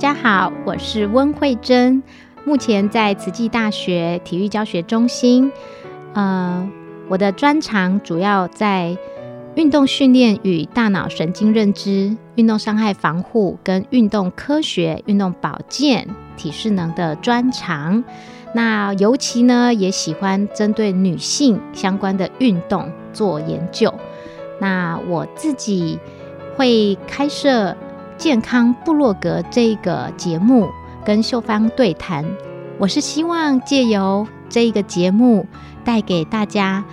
[0.00, 2.02] 大家好，我是温慧珍，
[2.46, 5.52] 目前在慈济大学体育教学中心。
[6.14, 6.66] 呃，
[7.06, 8.96] 我的专长主要在
[9.56, 18.02] 运动训练与大脑神经认知、运动伤害防护跟运动科学、运动保健、体适能的专长。
[18.54, 23.92] 那尤其呢，也喜欢针对女性相关的运动做研究。
[24.58, 25.98] 那我自己
[26.56, 27.76] 会开设。
[28.20, 30.68] 健康部落格这个节目
[31.06, 32.22] 跟秀芳对谈，
[32.76, 35.46] 我是希望借由这一个节目，
[35.86, 36.84] 带给大家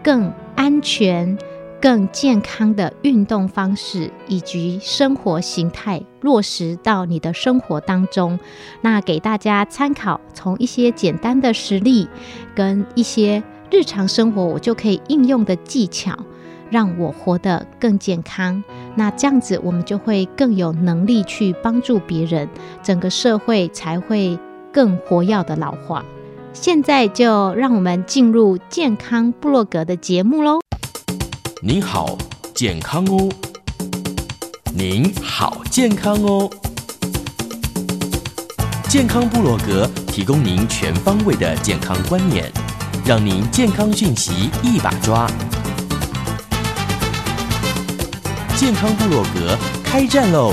[0.00, 1.36] 更安全、
[1.82, 8.38] 更健康的运动方式以及生活形态落实到你的生活当中。
[8.80, 12.08] 那给大家参考，从一些简单的实例
[12.54, 16.16] 跟一些日常生活我就可以应用的技巧。
[16.68, 18.60] 让我活得更健康，
[18.96, 22.48] 那这样子我们就会更有能力去帮助别人，
[22.82, 24.38] 整个社会才会
[24.72, 26.04] 更活跃的老化。
[26.54, 30.60] 现在就让我们进入健康部落格的节目喽。
[31.62, 32.16] 您好，
[32.54, 33.28] 健康哦。
[34.74, 36.50] 您好，健康哦。
[38.88, 42.50] 健康部落格提供您全方位的健康观念，
[43.04, 45.26] 让您健康讯息一把抓。
[48.56, 50.50] 健康部落格开战喽！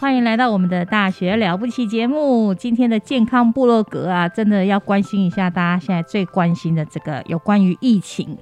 [0.00, 2.52] 欢迎来到我们的大学了不起节目。
[2.52, 8.36] 今天的健康部落格啊，真的要关心一下大家现在最关心的这个有关于疫情。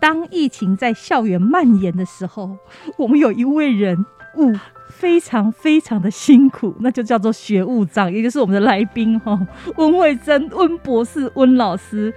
[0.00, 2.56] 当疫情在校园蔓延的时候，
[2.96, 4.56] 我们有一位人物。
[4.88, 9.38] 非常非常的辛苦， 那就叫做学务长，也就是我们的来宾哈，
[9.76, 12.10] 温慧珍温博士温老师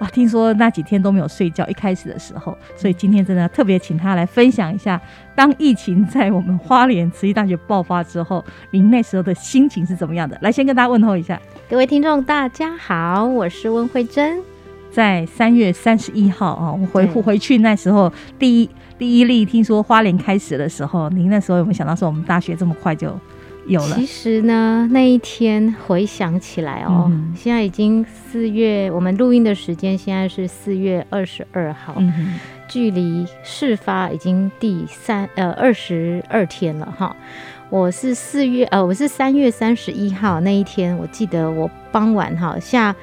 [0.00, 5.00] 啊，听说那几天都没有睡觉，一开始的时候，所以今天真的特别请他来分享一下，
[5.36, 10.36] 当疫情在我们花莲慈济大学爆发之后，您那时候的心情是怎么样的？
[10.40, 11.40] 来，先跟大家问候一下，
[11.70, 14.40] 各位听众大家好，我是温慧珍，
[14.90, 18.68] 在三月三十一号啊，我回回去那时候第一。
[18.96, 23.08] 第一例听说花莲开始的时候，您那时候有没有想到说我们大学这么快就
[23.66, 23.96] 有了？
[23.96, 32.00] 其实呢，那一天回想起来哦，现在已经四月，我们录音的时间现在是四月二十二号，
[32.68, 37.16] 距离事发已经第三呃二十二天了哈。
[37.70, 42.94] 我是四月呃，我是三月三十一号那一天，我记得我傍晚哈下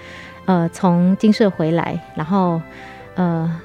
[0.45, 2.61] 呃从金社回来，然后
[3.15, 3.59] 呃。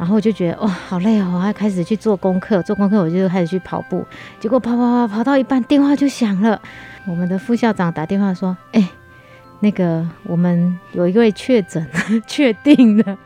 [0.00, 1.30] 然后我就觉得哇，好累哦！
[1.34, 4.02] 我要开始去做功课，做功课我就开始去跑步，
[4.40, 6.58] 结果跑跑跑跑到一半，电话就响了。
[7.04, 8.88] 我们的副校长打电话说：“哎，
[9.60, 11.86] 那个我们有一位确诊，
[12.26, 13.18] 确定了。”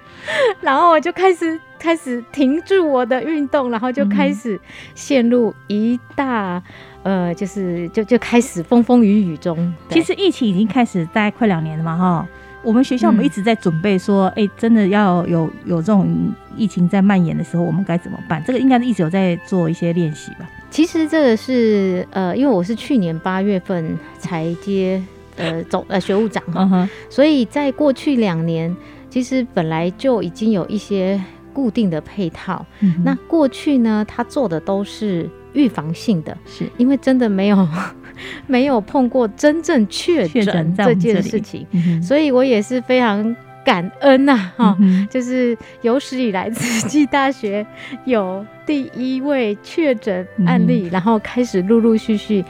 [0.60, 4.60] 然后我就开始开始停住我的运动，然后就开始
[4.96, 6.60] 陷入一大
[7.04, 9.72] 呃，就是就就开始风风雨雨中。
[9.90, 12.26] 其实疫情已经开始大概快两年了嘛，哈。
[12.64, 18.42] 我们学校我们一直在准备说，哎，真的要有有这种疫情在蔓延的时候，我们该怎么办？
[18.46, 20.50] 这个应该是一直有在做一些练习吧。
[20.70, 25.00] 其实这个是呃，因为我是去年八月份才接
[25.36, 28.74] 呃总呃学务长哈，所以在过去两年，
[29.10, 31.22] 其实本来就已经有一些
[31.52, 32.64] 固定的配套。
[33.04, 36.70] 那过去呢，他做的都是预防性的，是。
[36.76, 37.68] 因为真的没有。
[38.46, 41.66] 没有碰过真正确诊这件事情，
[42.00, 43.34] 所以我也是非常
[43.64, 44.78] 感恩呐，哈，
[45.10, 47.66] 就是有史以来慈济大学
[48.04, 52.44] 有第一位确诊案例，然后开始陆陆续续，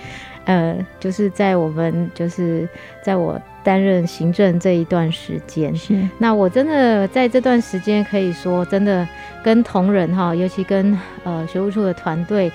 [0.45, 2.69] 呃，就是在我们就是
[3.03, 5.99] 在我担任行政这一段时间，是。
[6.19, 9.09] 那我真的在这段时间可以说，真的
[9.43, 12.53] 跟同仁哈，尤其跟呃学务处的团队，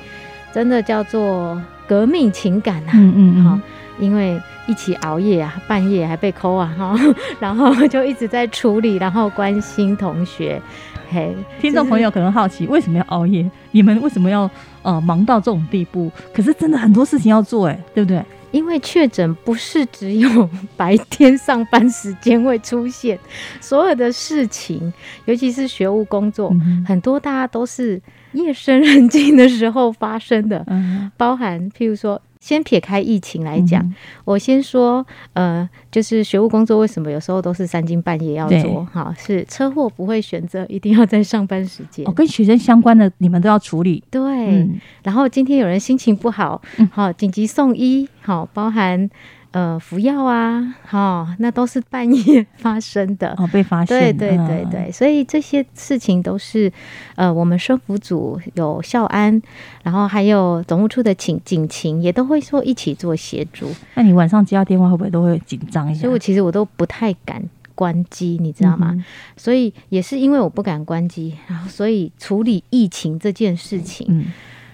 [0.53, 3.61] 真的叫做革命情感啊，嗯嗯好嗯，
[3.99, 6.95] 因为一起熬夜啊，半夜还被抠啊哈，
[7.39, 10.61] 然后就一直在处理，然后关心同学，
[11.09, 13.49] 嘿，听众朋友可能好奇，为什么要熬夜？
[13.71, 14.49] 你们为什么要
[14.81, 16.11] 呃忙到这种地步？
[16.33, 18.23] 可是真的很多事情要做，哎，对不对？
[18.51, 23.17] 因为确诊不是只有白天上班时间会出现，
[23.61, 24.91] 所有的事情，
[25.25, 28.01] 尤其是学务工作，嗯很多大家都是
[28.33, 32.21] 夜深人静的时候发生的，嗯，包含譬如说。
[32.41, 33.93] 先撇开疫情来讲，嗯
[34.23, 38.85] 我先说，呃，就是学务工作为什么有时候都是三更半夜要做？
[38.93, 42.07] 哈，是车祸不会选择一定要在上班时间。
[42.07, 49.09] 哦，跟学生相关的你们都要处理，对，嗯然后今天有人心情不好嗯，好、紧急送医，好、包含
[49.51, 53.33] 呃服药啊，好、那都是半夜发生的。
[53.37, 56.71] 哦，被发对现，对对嗯，对，所以这些事情都是，
[57.15, 59.41] 呃，我们生服组有校安，
[59.83, 66.01] 然后还有总务处的警警情也都会说一起做协助，那你晚上接到电话会不会都会紧张一下？
[66.01, 67.41] 所以我其实我都不太敢
[67.73, 68.91] 关机，你知道吗？
[68.93, 69.03] 嗯
[69.37, 74.25] 所以也是因为我不敢关机，然后所以处理疫情这件事情，嗯，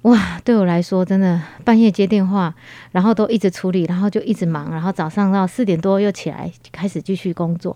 [0.06, 2.54] 哇，对我来说真的半夜接电话，
[2.92, 7.76] 然后都一直处理，然后就一直忙，然后早上到四点多又起来开始继续工作。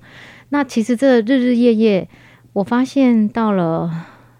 [0.49, 2.07] 那其实这日日夜夜，
[2.53, 3.91] 我发现到了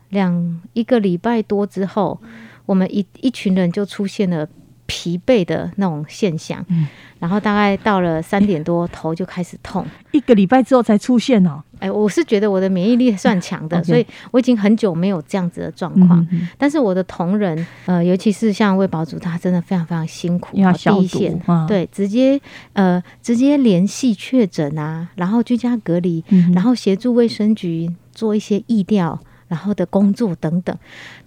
[0.10, 2.22] 两一个礼拜多之后，
[2.68, 4.48] 我们一一群人就出现了
[4.90, 6.88] 疲惫的那种现象，嗯。
[7.20, 9.86] 然后大概到了三点多头就开始痛。
[10.12, 16.26] 一个礼拜之后才出现哦，哎，我是觉得我的免疫力算强的所以我已经很久没有这样子的状况。
[16.58, 21.38] 但是我的同仁，呃，尤其是像魏宝主，他真的非常非常辛苦，要消第一线。
[21.42, 22.40] 毒，啊对，直接
[22.72, 29.20] 呃直接联系确诊啊，然后居家隔离，嗯然后协助卫生局做一些疫调，
[29.50, 30.74] 然后的工作等等，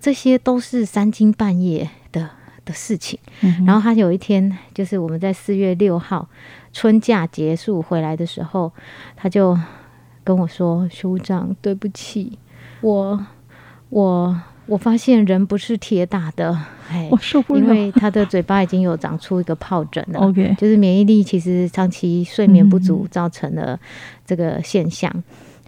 [0.01, 1.91] 这些都是三更半夜
[2.65, 3.19] 的的事情。
[3.41, 6.29] 嗯然后他有一天，就是我们在四月六号
[6.73, 8.73] 春假结束回来的时候，
[9.17, 9.59] 他就
[10.25, 12.39] 跟我说：“署长，对不起，
[12.81, 13.27] 我
[13.91, 16.57] 我我发现人不是铁打的，
[16.89, 17.67] 哎我，受不因。
[17.67, 20.21] 为他的嘴巴已经有长出一个疱疹了。
[20.23, 23.79] OK，就是免疫力其实长期睡眠不足嗯造成了
[24.25, 25.13] 这个现象，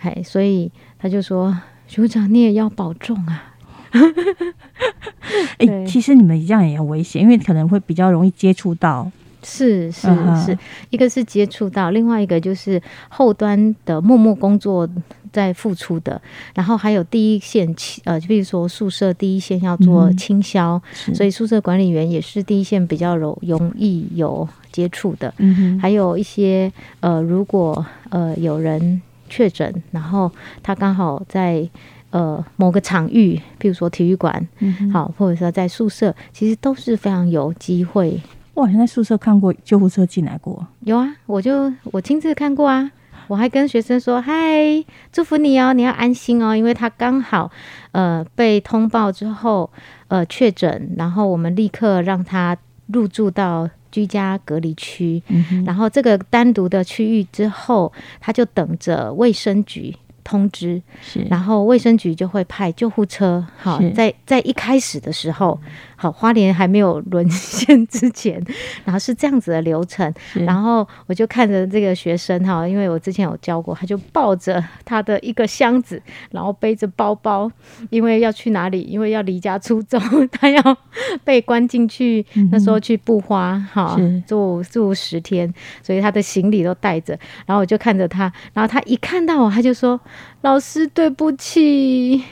[0.00, 1.56] 哎，所以他就说
[1.88, 3.50] ：“署长，你也要保重啊。”
[5.58, 5.86] 哎、对。
[5.86, 9.10] 其实你们这样也很危险，因为可能会比较容易接触到。
[9.46, 10.08] 是是
[10.46, 10.58] 是，
[10.88, 12.80] 一个是接触到，另外一个就是
[13.10, 14.88] 后端的默默工作
[15.30, 16.18] 在付出的，
[16.54, 17.68] 然后还有第一线
[18.04, 21.14] 呃，就比如说宿舍第一线要做嗯清消，是。
[21.14, 25.34] 所以宿舍管理员也是第一线比较容容易有接触的。
[25.36, 30.32] 嗯哼，还有一些呃，如果呃有人确诊，然后
[30.62, 31.68] 他刚好在
[32.14, 34.30] 呃某个场域，比如说体育馆，
[34.60, 38.20] 嗯，好，或者说在宿舍，其实都是非常有机会。
[38.54, 40.64] 我好像在宿舍看过救护车进来过。
[40.82, 42.92] 有啊，我就我亲自看过啊。
[43.26, 47.50] 我还跟学生说：“嗨，祝福你哦，你要安心哦，因为他刚好
[47.92, 49.68] 呃被通报之后
[50.08, 52.54] 呃确诊，然后我们立刻让他
[52.88, 57.90] 入住到居家隔离区，嗯哼，然后这个单独的区域之后，
[58.20, 63.46] 他就等着卫生局通知，是，然后卫生局就会派救护车。
[63.56, 65.60] 好，在在一开始的时候，
[65.94, 68.42] 好花莲还没有沦陷之前，
[68.84, 70.12] 然后是这样子的流程。
[70.46, 77.50] 然后我就看着这个学生哈，因为我之前有教过，他就抱着他的一个箱子，然后背着包包，
[77.90, 78.82] 因为要去哪里？
[78.82, 79.98] 因为要离家出走，
[80.32, 80.76] 他要
[81.22, 82.24] 被关进去。
[82.34, 85.52] 嗯那时候去布花哈，住住十天，
[85.82, 87.18] 所以他的行李都带着。
[87.46, 90.00] 然后我就看着他，然后他一看到我，他就说
[90.42, 92.22] ：“老师，对不起。”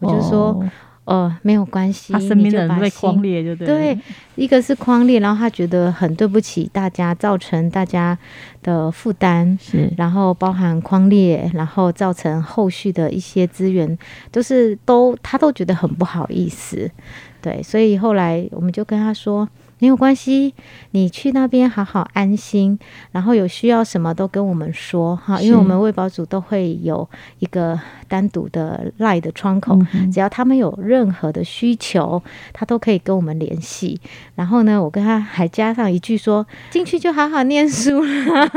[0.00, 0.70] 我就说：“哦
[1.08, 3.74] 呃，没有关系，他身边的人被框裂，就对了。
[3.74, 3.98] 对，
[4.36, 8.16] 一个是框裂，然后他觉得很对不起大家，造成大家
[8.62, 13.98] 的负担，是，然后包含框裂，然后造成后续的一些资源，
[14.30, 16.90] 就是都他都觉得很不好意思，
[17.40, 19.48] 对，所以后来我们就跟他说。
[19.78, 20.54] 没有关系，
[20.90, 22.78] 你去那边好好安心，
[23.12, 27.08] 然后有需要什么都跟我们说哈，因为我们卫保组都会有
[27.38, 34.00] 一个单独的赖的窗口，嗯只要他们有任何的需求，他都可以跟我们联系。
[34.34, 38.48] 然后呢，我跟他还加上一句说：进去就好好念书了。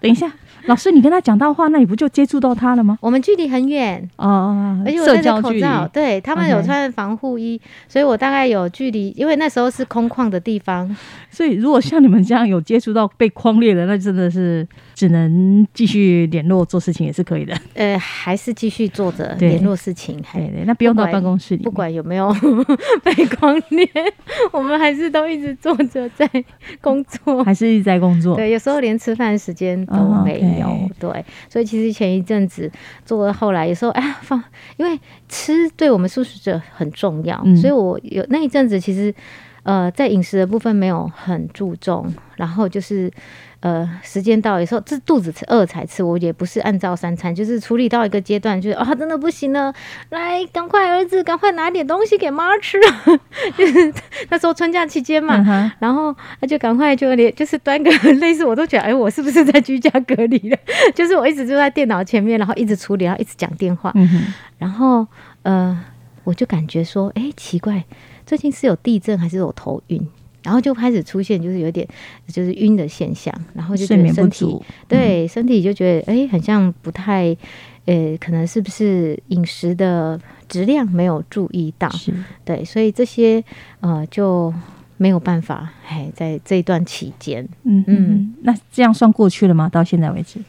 [0.00, 0.32] 等一下，
[0.66, 2.98] 老师，你跟他讲到话，那你不就接触到他了吗？
[3.00, 10.94] 我们距离很远，哦，而且我戴着口罩，对他们有穿防护衣，所以我大概有距离，因为那时候是空旷的地方，
[11.30, 14.66] 所以如果像你们这样有接触到被框裂的，那真的是
[15.00, 17.56] 只能继续联络做事情也是可以的。
[17.72, 22.30] 呃，还是继续做着对联络事情，还对对，那不用到办公室里面，不管有没有
[23.02, 23.88] 被光年，
[24.52, 26.28] 我们还是都一直做着在
[26.82, 27.42] 工作。
[27.42, 28.36] 还是一直在工作。
[28.36, 30.90] 对，有时候连吃饭时间都哦没有。
[30.98, 32.70] 对，所以其实前一阵子
[33.06, 34.44] 做到后来，有时候哎呀放，
[34.76, 39.14] 因为吃对我们素食者很重要，嗯所以我有那一阵子其实
[39.62, 43.10] 呃在饮食的部分没有很注重，然后就是。
[43.60, 49.70] 呃，时间到，有时候这肚子饿才吃，我也不是按照三餐，就是处理到一个阶段，就是啊，真的不行了，
[50.08, 52.78] 来，赶快儿子，赶快拿点东西给妈吃，
[53.58, 53.92] 就 是
[54.30, 57.90] 那时候春假期间嘛，嗯，然后他就赶快就连就是端个
[58.20, 60.56] 类似，我都觉得哎，我是不是在居家隔离了？
[60.96, 65.06] 就是我一直就在电脑前面，然后一直处理，然后一直讲电话，嗯，然后
[65.42, 65.78] 呃，
[66.24, 67.84] 我就感觉说，哎，奇怪，
[68.24, 70.08] 最近是有地震还是有头晕？
[70.50, 71.86] 然后就开始出现就是有点
[72.26, 77.36] 就是晕的现象，然后就觉睡眠不得身体，对身体就觉得哎，很像不太
[77.84, 81.88] 呃，可能是不是饮食的质量没有注意到？
[82.44, 83.44] 对，所以这些
[83.78, 84.52] 呃就
[84.96, 89.68] 没有办法，哎，在这一段期间，嗯嗯，那这样算过去了吗？
[89.68, 90.40] 到现在为止，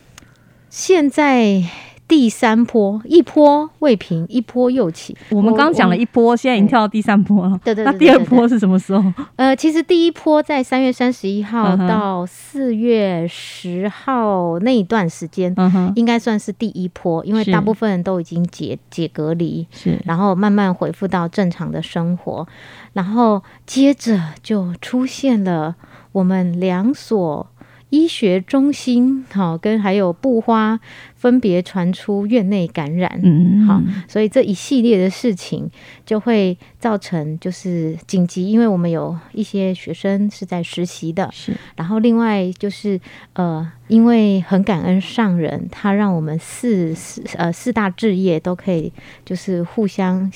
[0.72, 1.64] 现在
[2.12, 5.16] 第三波一波未平，一波又起。
[5.30, 7.58] 我们刚刚讲了一波，现在已经跳到第三波了。
[7.64, 9.14] 对对对那第二波是什么时候？
[9.38, 22.46] 呃，其实第一波在三月三十一号到四月十号那一段时间，嗯，应该算是第一波，因为大部分人都已经解解隔离，是然后慢慢恢复到正常的生活，
[22.92, 25.78] 然后接着就出现了
[26.12, 27.48] 我们两所
[27.92, 30.80] 医学中心，好、跟还有布花
[31.16, 35.70] 分别传出院内感染，嗯，好所以这一系列的事情
[36.06, 41.54] 就会造成就是紧急，因为我们有一些学生是在实习的，是。
[41.76, 43.00] 然后另外就是
[43.34, 48.92] 呃，因为很感恩上人，他让我们四四呃四大置业都可以
[49.26, 50.32] 就是互相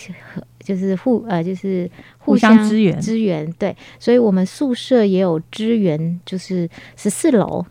[0.65, 6.67] 就是互呃就是互相支援支援对，所以我们宿舍也有支援，就是
[6.97, 7.65] 十四楼。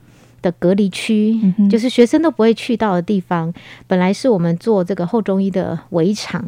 [0.44, 3.50] 的隔离区，嗯就是学生都不会去到的地方。
[3.86, 6.44] 本来是我们做这个后中医的围场，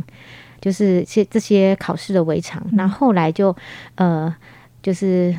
[0.61, 3.57] 就是这这些考试的围场，嗯那、后来就
[3.95, 4.37] 呃，
[4.83, 5.35] 就是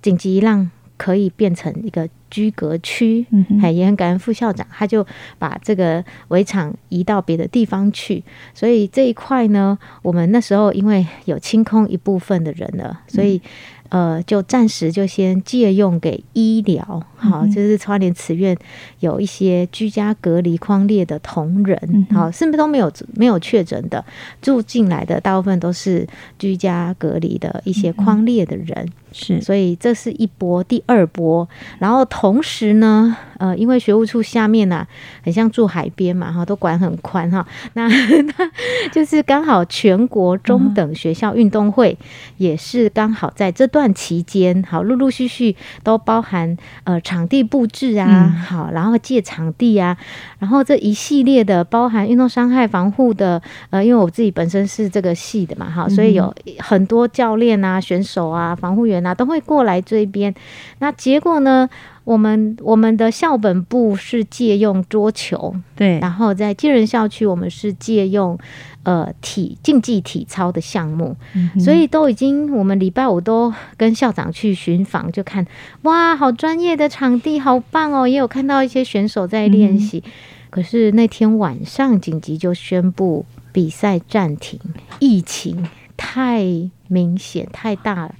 [0.00, 3.26] 紧急让可以变成一个居隔区。
[3.60, 5.06] 还也很感恩副校长，他就
[5.38, 8.22] 把这个围场移到别的地方去，
[8.54, 13.42] 所以这一块呢，我们那时候因为有清空一部分的人了，所以。
[13.90, 18.56] 呃，就暂时就先借用给医疗，好，就是花莲慈院
[19.00, 24.04] 有一些居家隔离框列的同仁，好，是不是都没有没有确诊的
[24.40, 26.06] 住进来的，大部分都是
[26.38, 29.40] 居家隔离的一些框列的人，是。
[29.42, 34.86] 所以这是一波，第二波，然后同时呢，呃，因为学务处下面啊、
[35.24, 38.50] 很像住海边嘛，哈，都管很宽哈， 那那
[38.92, 41.96] 就是刚好全国中等学校运动会
[42.36, 46.54] 也是刚好在这段期间，好，陆陆续续都包含
[46.84, 48.50] 呃场地布置啊，嗯。
[48.50, 49.96] 好，然后借场地啊，
[50.38, 60.34] 然后这一系列的包含运动伤害防护的，呃，因为我自己本身是这个系的嘛，哈，所以有很多教练啊、选手啊、防护员啊都会过来这边。
[60.80, 61.68] 那结果呢，
[62.10, 68.36] 我们我们的校本部是借用桌球，对，然后在接人校区我们是借用
[68.82, 75.46] 呃体竞技体操的项目，嗯所以都已经我们礼拜五都跟校长去巡访，就看
[75.82, 78.08] 哇，好专业的场地，好棒哦！
[78.08, 80.02] 也有看到一些选手在练习。
[80.50, 84.58] 可是那天晚上紧急就宣布比赛暂停，
[84.98, 86.44] 疫情太
[86.88, 88.14] 明显太大了，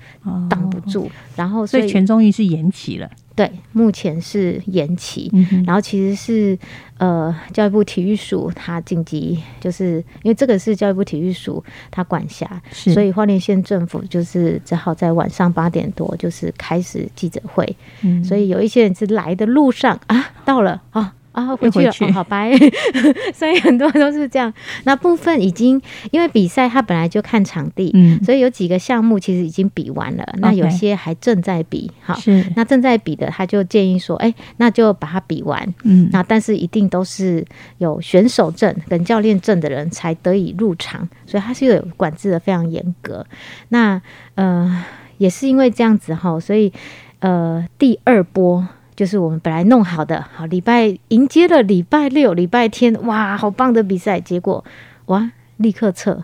[0.49, 1.11] 挡不住。
[1.35, 3.11] 然后哦所以全中运是延期了。
[3.41, 5.31] 对，目前是延期。
[5.33, 6.59] 嗯然后其实是
[6.99, 17.65] 呃，教育部体育署它紧急，就是因为这个是教育部体育署它管辖，所以花莲县政府就是只好在晚上八点多就是开始记者会。
[18.03, 21.15] 嗯所以有一些人是来的路上啊，到了啊。
[21.33, 22.53] 啊，回去了，又回去哦、好拜。
[23.33, 24.53] 所以很多都是这样。
[24.85, 30.25] 那部分已经因为比赛，他本来就看场地，嗯所以有几个项目其实已经比完了。
[30.39, 35.75] 那有些还正在比，好，是那正在比的，他就建议说，哎、那就把它比完。
[35.85, 37.45] 嗯那但是一定都是
[37.79, 43.25] 有选手证跟教练证的人才得以入场，所以他是有管制的非常严格。
[43.69, 44.03] 那
[44.35, 44.85] 呃，
[45.19, 46.73] 也是因为这样子哈，所以
[47.21, 48.67] 呃，第二波。
[49.00, 54.62] 就是我们本来弄好的，好礼拜迎接了礼拜六、礼拜天，哇，好棒的比赛，结果
[55.07, 56.23] 哇，立刻撤。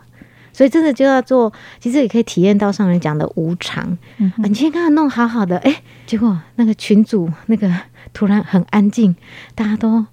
[0.52, 3.96] 所以真的就要做，其实也可以体验到上人讲的无常。
[4.18, 7.72] 嗯，你今天刚刚弄好好的，哎，结果那个群主那个
[8.12, 9.16] 突然很安静，
[9.54, 10.04] 大家都。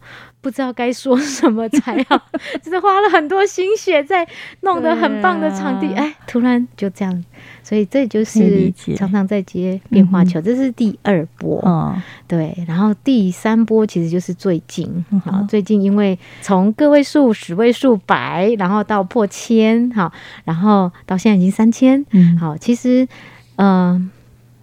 [0.43, 2.21] 不知道该说什么才好，
[2.61, 4.27] 就是花了很多心血在
[4.59, 7.23] 弄得很棒的场地，哎，突然就这样，
[7.63, 20.11] 所以这就是常常在接变化球，这是第二波，嗯，对，然后第三波其实就是最近，好，最近因为从个位数、十位数、百，然后到破千，好，
[20.43, 23.07] 然后到现在已经三千，嗯，好，其实，
[23.55, 23.97] 呃，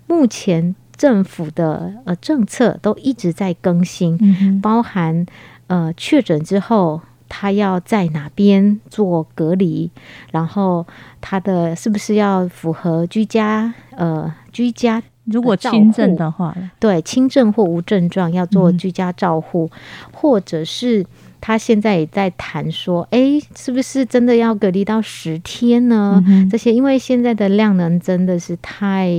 [0.07, 5.25] 目前政府的呃政策都一直在更新，包含。
[5.71, 9.89] 呃，确诊之后，他要在哪边做隔离？
[10.33, 10.85] 然后
[11.21, 13.73] 他的是不是要符合居家？
[13.93, 19.71] 呃，居家如果轻症的话，对，轻症或无症状要做居家照护，
[20.12, 21.07] 或者是
[21.41, 26.21] 他现在也在谈说，哎，是不是真的要隔离到十天呢？
[26.50, 29.12] 这些因为现在的量能真的是太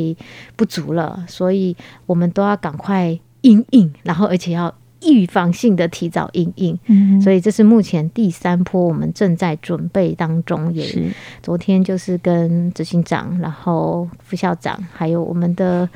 [0.57, 1.77] 不足了，所以
[2.07, 4.75] 我们都要赶快应应，然后而且要。
[5.01, 10.71] 预防性的提早应应，所以这是目前第三波我们正在准备当中。
[10.73, 15.89] 也是昨天就是跟执行长，然后副校长，还有我们的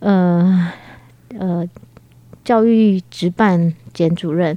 [0.00, 0.72] 呃
[1.38, 1.68] 呃
[2.44, 4.56] 教育值办简主任。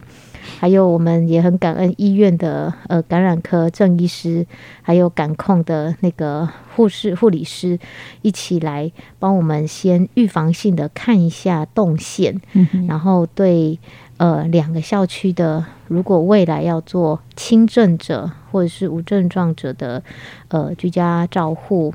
[0.60, 4.46] 还有，我们也很感恩医院的呃感染科郑医师，
[4.82, 7.80] 还有感控的那个护士、护理师
[8.22, 12.40] 一起来帮我们先预防性的看一下动线，
[12.88, 13.80] 然后对
[14.18, 20.04] 呃两个校区的，如果未来要做轻症者或者是无症状者的
[20.50, 21.94] 呃居家照护。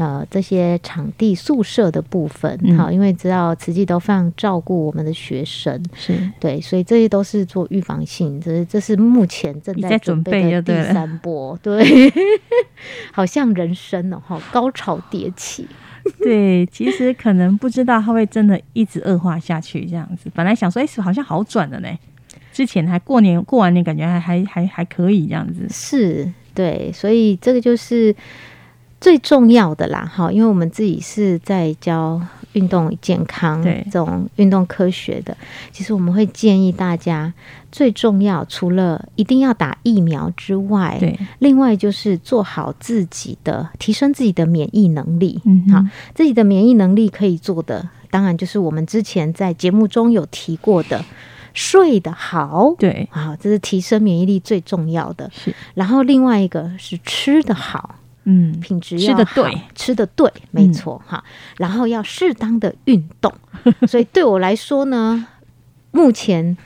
[0.00, 6.18] 呃，这些场地宿舍的部分，好，因为知道慈济都非常照顾我们的学生，是。
[6.40, 12.10] 对，所以这些都是做预防性，这这是目前正在准备的第三波，对，
[13.12, 15.68] 好像人生哦，哈，高潮迭起，
[16.24, 21.88] 对，其实可能不知道它会真的一直恶化下去这样子，本来想说，哎，好像好转了呢，
[22.54, 28.16] 之前还过年过完年，感觉还还还还可以这样子，是对，所以这个就是。
[29.00, 32.20] 最重要的啦，哈，因为我们自己是在教
[32.52, 35.34] 运动健康这种运动科学的，
[35.72, 37.32] 其实我们会建议大家，
[37.72, 45.40] 最重要除了一定要打疫苗之外，对，另外就是做好自己的，提升自己的免疫能力。
[45.44, 45.82] 嗯，好，
[46.14, 51.02] 自己的免疫能力可以做的，当然就是我们之前在节目中有提过的，
[51.54, 55.30] 睡得好，对，好，这是提升免疫力最重要的。
[55.32, 57.94] 是，然后另外一个是吃得好。
[58.24, 61.22] 嗯，品质吃的对，吃的对，没错哈。
[61.58, 63.32] 然后要适当的运动，
[63.88, 65.26] 所以对我来说呢，
[65.90, 66.56] 目前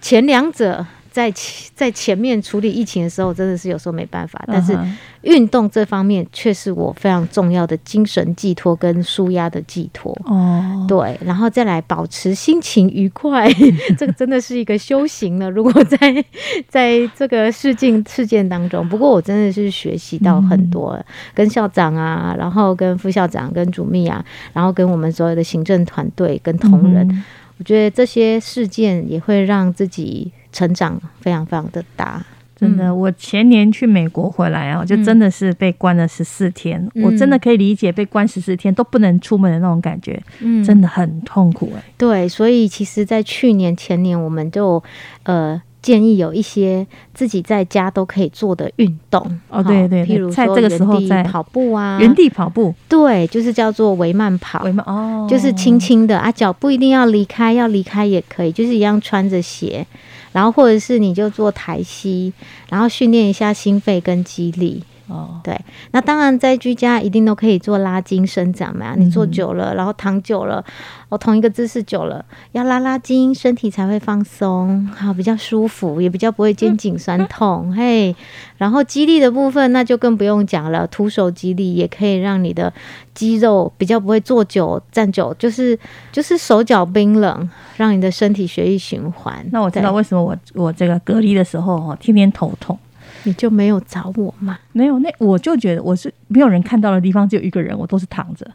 [0.00, 0.86] 前两者。
[1.12, 1.32] 在
[1.74, 4.42] 在前面处理疫情的时候，真的是有时候没办法。
[4.48, 4.76] 但是
[5.20, 10.10] 运动这方面却是我非常重要的精神寄托跟舒压的寄托。
[10.24, 13.46] 哦，对，然后再来保持心情愉快，
[13.96, 15.50] 这个真的是一个修行了。
[15.50, 16.24] 如果在
[16.66, 20.98] 在这个事件事件当中，不过我真的是学习到很多，
[21.34, 27.24] 跟校长啊，然后跟副校长、跟主秘啊，然后跟我们所有的行政团队跟同仁，
[27.58, 30.32] 我觉得这些事件也会让自己。
[30.52, 32.94] 成长非常非常的大，真的。
[32.94, 36.86] 我前年去美国回来啊，就真的是被关了十四天。
[36.96, 41.82] 我真的可以理解被关十四天都不能出门的那种感觉，嗯，真的很痛苦哎。
[41.96, 44.82] 对，所以其实，在去年前年，我们就
[45.24, 59.84] 呃建议有一些自己在家都可以做的运动哦，对对，譬如在这个时候在跑步啊，原地跑步，对，就是叫做维慢跑，维慢哦，就是轻轻的啊，脚不一定要离开，要离开也可以，就是一样穿着鞋。
[60.32, 62.32] 然后或者是你就做台膝，
[62.68, 64.82] 然后训练一下心肺跟肌力。
[65.12, 68.94] 哦，对，那当然在居家一定都可以做拉筋伸展嘛。
[68.96, 70.64] 你坐久了，然后躺久了，
[71.10, 77.70] 哦，同一个姿势久了，要拉拉筋，身体才会放松，好比较舒服，也比较不会肩颈酸痛。
[77.74, 78.16] 嘿，
[78.56, 82.72] 然后肌力的部分那就更不用讲了，徒手肌力也可以让你的
[83.12, 85.78] 肌肉比较不会坐久站久，就是
[86.10, 89.44] 就是手脚冰冷，让你的身体血液循环。
[89.50, 92.78] 那我知道为什么我我这个隔离的时候哦，天天头痛。
[93.24, 94.58] 你就没有找我吗？
[94.72, 98.46] 没有，那我就觉得我是没有人看到的地方，只有一个人，我都是躺着。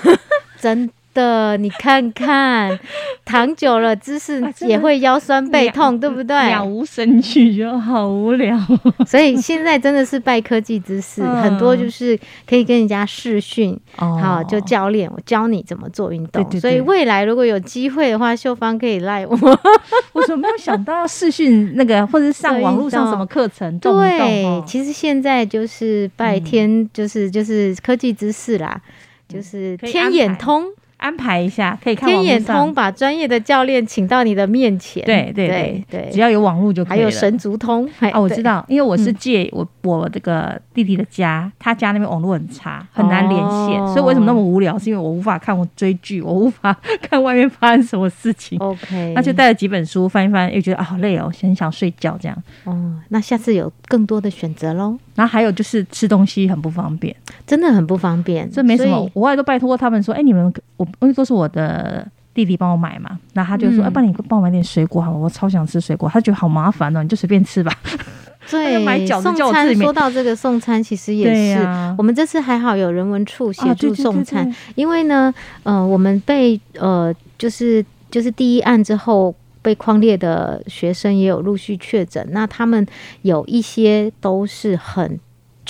[0.60, 2.78] 真的，你看看，
[3.24, 6.50] 躺久了姿势 也会腰酸背痛，对不对？
[6.50, 8.58] 了无生趣，就好无聊。
[9.06, 12.18] 所以现在真的是拜科技姿势，很多就是
[12.48, 16.48] 可以跟人家视讯，好，就教练我教你怎么做运动。
[16.60, 19.36] 所以未来如果有机会的话，秀芳可以赖我。
[20.12, 23.78] 我怎么没有想到要视讯那个，或者上网络上什么课程？
[23.78, 28.80] 对，其实现在就是拜天，就是就是科技姿势啦，
[29.28, 30.64] 就是天眼通。
[31.00, 35.02] 安排一下，可以看天眼通，把专业的教练请到你的面前。
[35.04, 44.78] 对对对对，只要有网络就可以还有神足通哦，我知道，因为我是借我我这个弟弟的家，他家那边网络很差，很难连线，所以为什么那么无聊？
[44.78, 48.58] 是因为我无法看我追剧，我无法看外面发生什么事情。
[48.58, 52.42] OK，那就带了几本书翻一翻，又觉得啊好累哦，很想睡觉这样。
[52.64, 54.98] 哦，那下次有更多的选择喽。
[55.14, 57.14] 然后还有就是吃东西很不方便，
[57.46, 58.50] 真的很不方便。
[58.50, 67.72] 这没什么，我外都拜托他们说，哎，你们我因为都是我的弟弟帮我买嘛，那他就说，哎，帮你帮我买点水果好，我超想吃水果，他觉得好麻烦哦，你就随便吃吧。
[68.50, 71.60] 对，送餐说到这个送餐，其实也是
[71.96, 79.34] 我们这次还好有人文处协助送餐，因为呢，呃，我们被呃就是就是第一案之后。
[79.62, 82.86] 被框列的学生也有陆续确诊，那他们
[83.20, 85.20] 有一些都是很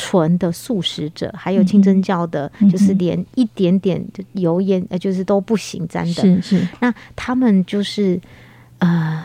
[0.00, 6.12] 纯的素食者，还有清真教的，就是连一点点油烟呃，就是都不行沾的。
[6.12, 8.18] 是是，那他们就是
[8.78, 9.22] 呃，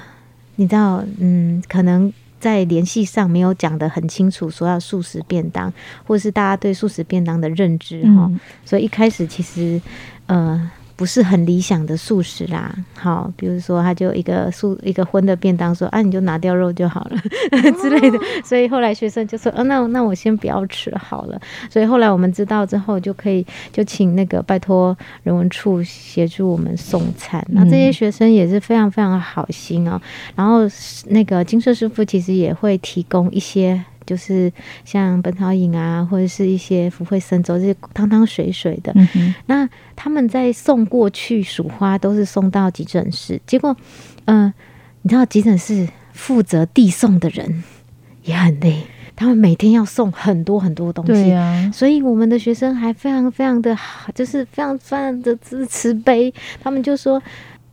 [0.58, 5.72] 你知道，嗯，可能在联系上没有讲的很清楚，说要素食便当，
[6.06, 8.30] 或是大家对素食便当的认知哈，
[8.66, 9.82] 所以一开始其实
[10.26, 10.70] 呃。
[10.96, 17.22] 不是很理想的素食啦，好，比如说他就一个素一个荤的便当，说啊你就拿掉肉就好了
[17.82, 30.02] 之类的，所以后来学生就说，啊那那我先不要吃好了，所以后来我们知道之后就可以就请那个拜托人文处协助我们送餐，那这些学生也是非常非常好心哦，
[30.36, 30.60] 然后
[31.08, 33.84] 那个金色师傅其实也会提供一些。
[34.06, 34.52] 就是
[34.84, 38.94] 像本草饮啊，或者是一些福慧生粥这些汤汤水水的。
[39.48, 43.42] 那他们在送过去数花，都是送到急诊室。
[43.46, 43.76] 结果，
[44.26, 44.54] 嗯，
[45.02, 47.64] 你知道急诊室负责递送的人
[48.24, 48.84] 也很累，
[49.16, 51.32] 他们每天要送很多很多东西。
[51.32, 56.34] 啊，所以我们的学生还非常非常的好，就是非常非常的慈慈悲。
[56.62, 57.22] 他们就说。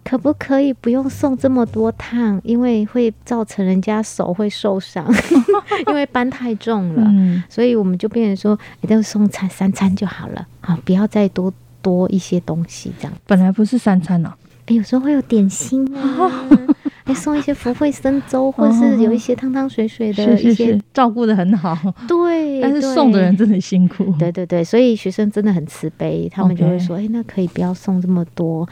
[0.04, 2.40] 可不可以不用送这么多趟？
[2.44, 5.06] 因为会造成人家手会受伤，
[5.88, 7.02] 因为搬太重了。
[7.06, 13.12] 嗯，所以我们就变成说，一定要送餐三餐就好了，好，不要再多多一些东西这样。
[13.26, 14.32] 本来不是三餐呢，
[14.68, 16.48] 有时候会有点心啊。
[17.04, 21.76] 还送一些福慧生粥，或是有一些汤汤水水的一些照顾的很好。
[22.06, 24.14] 对，但是送的人真的很辛苦。
[24.18, 28.68] 对对对，所以学生真的很慈悲，他们就会说：“哎，那可以不要送这么多。”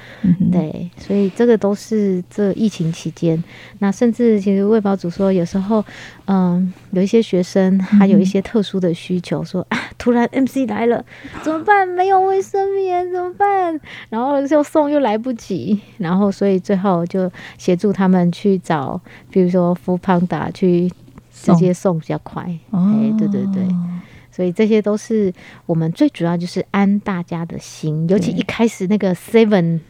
[0.52, 3.42] 对，所以这个都是这疫情期间。
[3.78, 5.84] 那甚至其实魏保主说，有时候
[6.26, 11.04] 嗯，有一些学生他有一些特殊的需求，说啊，突然 MC 来了，
[11.42, 11.86] 怎么办？
[11.88, 13.80] 没有卫生棉怎么办？
[14.08, 18.20] 然后就送又来不及，然后所以最后就协助他们。
[18.32, 19.00] 去找，
[19.30, 20.88] 比如说福胖达去
[21.32, 22.42] 直接送比较快。
[22.70, 23.66] 哎，对对对，
[24.30, 25.32] 所以这些都是
[25.66, 29.80] 我们最主要就是安大家的心，尤其一开始那个 Seven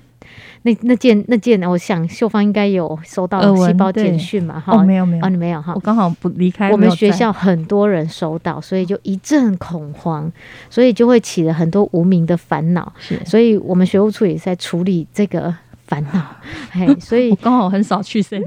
[0.62, 4.61] 那那件那件，我想秀芳应该有收到细胞简讯嘛？
[4.61, 10.31] 哈，没有没有，啊，你没有哈，我刚好不离开，我们学校很多人收到，所以就一阵恐慌，
[10.68, 12.92] 所以就会起了很多无名的烦恼。
[12.99, 15.55] 是，所以我们学务处也在处理这个。
[15.87, 16.25] 烦恼，
[16.70, 18.40] 嘿，所以我刚好很少去 C，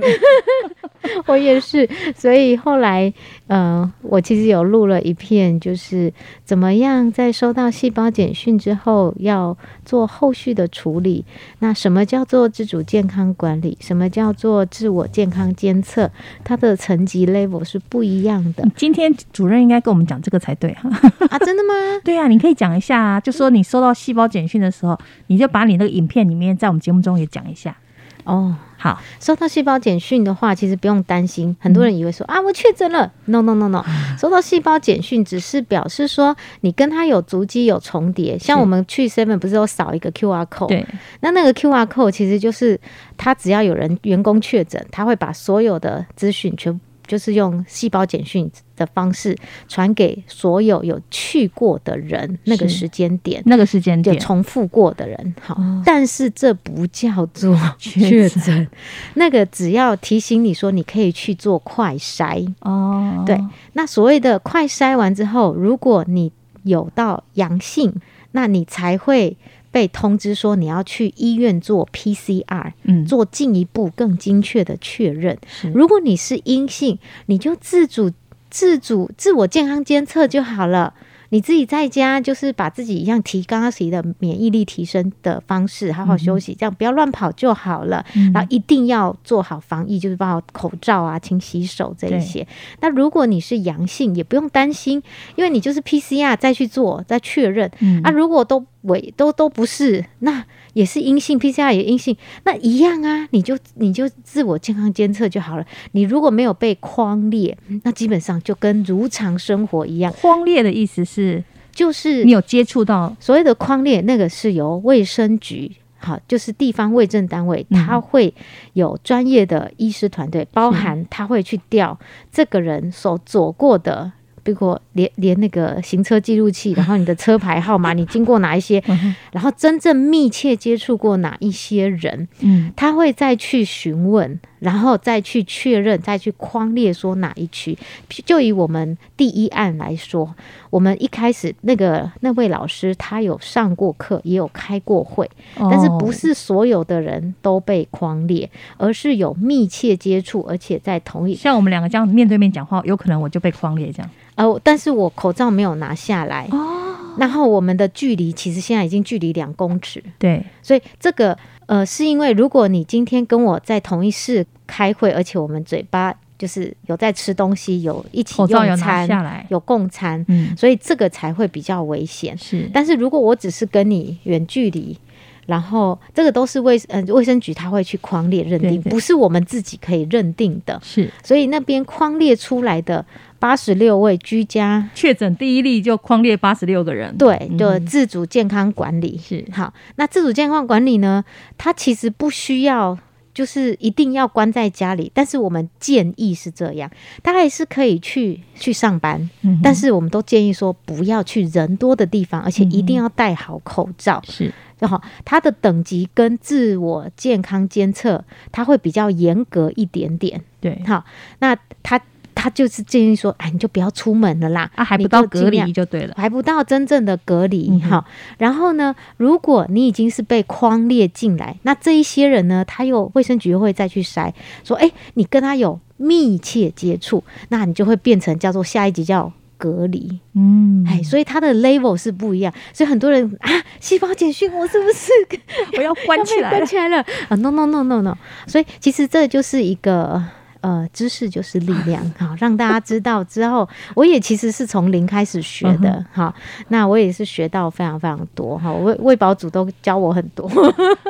[1.27, 3.13] 我也是，所以后来，
[3.47, 6.11] 呃，我其实有录了一片，就是
[6.45, 11.25] 怎么样在收到细胞简讯之后要做后续的处理。
[11.59, 13.77] 那什么叫做自主健康管理？
[13.81, 16.09] 什么叫做自我健康监测？
[16.45, 18.65] 它的层级 level 是不一样的。
[18.77, 20.89] 今天主任应该跟我们讲这个才对哈。
[21.29, 21.73] 啊，真的吗？
[22.05, 27.27] 对啊，你可以讲一下啊，就说你收到细胞简讯的时候，你就把你那个影片里面在我们节目中也。
[27.33, 27.75] 讲一下
[28.25, 31.55] 哦，好，收到细胞简讯的话，其实不用担心。
[31.59, 33.83] 很多人以为说啊，我确诊了，no no no no，
[34.17, 38.37] 收到细胞简讯只是表示说你跟他有足迹有重叠。
[38.39, 40.85] 像我们去 seven 不是有扫一个 Q R code，对，
[41.21, 42.79] 那那个 Q R code 其实就是
[43.17, 46.79] 他只要有人员工确诊，他会把所有的资讯全。
[47.13, 55.35] 就是用细胞简讯的方式传给所有有去过的人，那个时间点，那个时间点重复过的人。
[55.39, 58.67] 好，但是这不叫做 确诊，
[59.13, 63.23] 那个只要提醒你说你可以去做快筛哦。
[63.27, 63.39] 对，
[63.73, 66.31] 那所谓的快筛完之后，如果你
[66.63, 67.93] 有到阳性，
[68.31, 69.37] 那你才会
[69.73, 75.37] 被通知说你要去医院做 PCR，嗯，做进一步更精确的确认。
[75.47, 78.11] 是如果你是阴性，你就自主、
[78.51, 80.93] 自主、自我健康监测就好了。
[81.29, 88.05] 你自己在家就是把自己一样提刚刚提的免疫力提升的方式，好好休息，这样不要乱跑就好了。
[88.15, 92.47] 嗯然后一定要做好防疫，就是包括口罩啊、勤洗手这一些。
[92.81, 95.01] 那如果你是阳性，也不用担心，
[95.35, 97.71] 因为你就是 PCR 再去做再确认。
[97.79, 102.15] 嗯啊，如果都伪都都不是，那也是阴性，PCR 也阴性，
[102.45, 105.65] 那一样啊，你就你就自我健康监测就好了。
[105.91, 115.71] 你如果没有被框列，那基本上就跟如常生活一样，框列的意思是就是你有接触到所谓的框列，那个是由卫生局。
[115.97, 118.33] 好，就是地方卫政单位，嗯他会
[118.73, 121.97] 有专业的医师团队，包含他会去调
[122.29, 124.11] 这个人所走过的，
[124.43, 128.83] 包括连连那个行车记录器， 然后你的车牌号码，你经过哪一些，
[129.31, 132.71] 然后真正密切接触过哪一些人，嗯。
[132.75, 137.77] 他会再去询问，然后再去确认，再去框列说哪一区。
[138.25, 140.33] 就以我们第一案来说，
[140.69, 154.09] 我们一开始那个那位老师他有上过课，也有开过会，但是不哦是所有的人都被框列，而是有密切接触，而且在同一像我们两个这样面对面讲话，有可能我就被框列这样。
[154.35, 172.37] 呃，但是我口罩没有拿下来，哦，然后我们的距离其实现在已经距离两公尺，对，所以这个呃，是因为如果你今天跟我在同一室开会，而且我们嘴巴就是有在吃东西，有一起用餐，有共餐，嗯，所以这个才会比较危险。
[172.37, 174.97] 是，但是如果我只是跟你远距离，
[175.45, 180.79] 然后这个都是卫呃卫生局他会去框列认定，对对不是我们自己可以认定的。
[180.83, 183.05] 是所以那边框列出来的
[183.39, 189.19] 八十六位居家，确诊第一例就框列八十六个人，对，就嗯自主健康管理。
[189.21, 191.23] 是好，那自主健康管理呢，
[191.57, 192.97] 它其实不需要。
[193.33, 196.87] 就是一定要关在家里，但是我们建议是这样，
[197.23, 204.21] 他还是可以去去上班，嗯但是我们都建议说不要去人多的地方，而且一定嗯要戴好口罩。
[204.29, 204.53] 是然
[204.89, 210.41] 后它的等级跟自我健康监测，它会比较严格一点点。
[210.59, 211.03] 对好，
[211.39, 211.99] 那他
[212.35, 218.05] 他就是建议说，哎，你就不要出门了啦，啊，还不到隔离就对了，还不到真正的隔离嗯哼哈、
[218.37, 229.31] 然后呢，如果你已经是被框列进来，那这一些人呢，他又卫生局会再去筛，说，哎，你跟他有密切接触，那你就会变成叫做下一级叫
[229.63, 230.19] 隔离。
[230.35, 233.49] 嗯，哎，所以它的 level 是不一样，所以很多人啊，
[233.79, 235.11] 细胞简讯我是不是
[235.77, 236.97] 我要关起来了 关起来了
[237.29, 240.21] 啊？No No No No No，所以其实这就是一个。
[240.63, 246.33] 呃，知识就是力量，好让大家知道之后，我也其实是从零开始学嗯的，好，
[246.69, 250.49] 那我也是学到非常非常多，哈，卫卫保组都教我很多，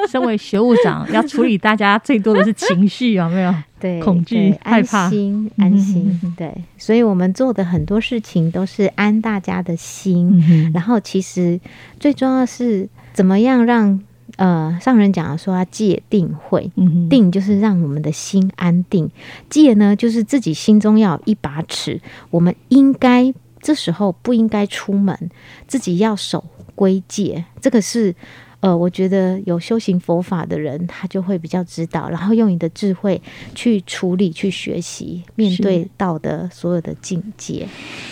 [0.09, 3.53] 身为学务长，要处理大家最多的是情绪，有没有？
[3.79, 11.59] 对，恐惧对害怕安心安心对，所以我们做的很多事情都是安大家的心，然后其实
[11.99, 14.01] 最重要的是怎么样让
[14.37, 19.09] 呃上人讲说要戒定慧，嗯，定就是让我们的心安定，
[19.49, 25.29] 戒呢就是自己心中要有一把尺，我们应该这时候不应该出门，
[25.67, 26.43] 自己要守
[26.75, 28.15] 规戒，这个是。
[28.63, 33.21] 呃，我觉得有修行佛法的人，他就会比较知道，然后用你的智慧
[33.53, 37.67] 去处理、去学习，面对到的所有的境界。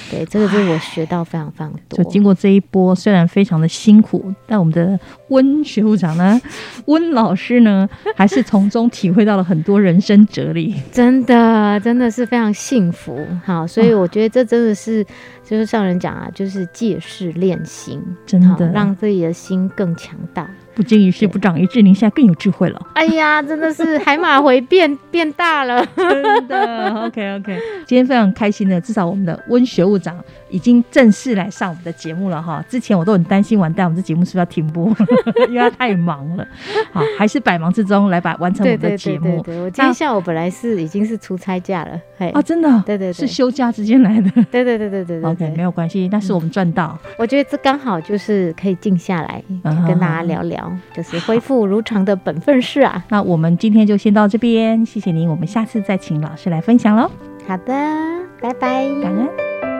[0.10, 2.04] 对，这个是我学到非常非常多。
[2.04, 5.00] 就经过这一波，虽然非常的辛苦，但我们的
[5.32, 6.40] 温学务长呢，
[6.86, 10.76] 温老师呢，还是从中体会到了很多人生哲理。
[10.92, 13.18] 真的，真的是非常幸福。
[13.44, 15.04] 好，所以我觉得这真的是，
[15.44, 20.50] 就是上人讲啊，就是借势练心，真的让自己的心更强大。
[20.74, 22.82] 不经一事不长一智，您现在更有智慧了。
[22.94, 25.86] 哎呀，真的是海马回变 变大了。
[25.96, 30.18] 真的，OK OK，今天非常开心的，至少我们的温学务长
[30.50, 32.64] 已经正式来上我们的节目了哈。
[32.70, 34.88] 之前我都很担心，完蛋，我们这节目是不是要停播？
[35.50, 36.48] 因为他太忙了。
[36.92, 44.30] 好，还是百忙之中来把完成我们的节目对对对，我今天下午本来是已经是出差假了，嘿，啊，真的，对对对是休假之间来的。
[44.52, 46.98] 对对对对对对 OK，没，有关系，但是我们赚到。
[47.18, 50.61] 我觉得这刚好就是可以静下来嗯跟大家聊聊，
[50.94, 53.04] 就是恢复如常的本分事啊。
[53.10, 57.10] 那我们今天就先到这边，谢谢您，我们下次再请老师来分享喽，
[57.48, 57.74] 好的，
[58.42, 58.88] 拜拜。
[59.02, 59.71] 感恩。